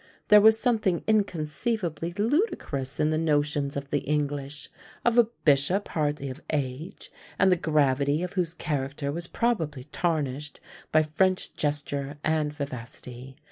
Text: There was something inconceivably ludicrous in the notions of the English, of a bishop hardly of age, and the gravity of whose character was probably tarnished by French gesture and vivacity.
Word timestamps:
There 0.29 0.41
was 0.41 0.57
something 0.59 1.03
inconceivably 1.05 2.11
ludicrous 2.13 2.99
in 2.99 3.11
the 3.11 3.19
notions 3.19 3.77
of 3.77 3.91
the 3.91 3.99
English, 3.99 4.67
of 5.05 5.19
a 5.19 5.25
bishop 5.45 5.89
hardly 5.89 6.27
of 6.31 6.41
age, 6.49 7.11
and 7.37 7.51
the 7.51 7.55
gravity 7.55 8.23
of 8.23 8.33
whose 8.33 8.55
character 8.55 9.11
was 9.11 9.27
probably 9.27 9.83
tarnished 9.83 10.59
by 10.91 11.03
French 11.03 11.53
gesture 11.53 12.17
and 12.23 12.51
vivacity. 12.51 13.37